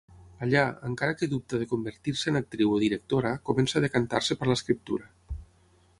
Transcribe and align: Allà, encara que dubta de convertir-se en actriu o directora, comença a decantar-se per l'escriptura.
Allà, 0.45 0.61
encara 0.87 1.17
que 1.17 1.27
dubta 1.33 1.59
de 1.63 1.67
convertir-se 1.73 2.33
en 2.33 2.41
actriu 2.41 2.73
o 2.77 2.81
directora, 2.87 3.35
comença 3.51 3.81
a 3.81 3.85
decantar-se 3.87 4.39
per 4.41 4.51
l'escriptura. 4.53 5.39